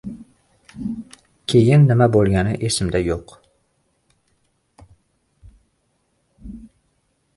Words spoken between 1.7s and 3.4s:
nima bo‘lgani esimda yo‘q.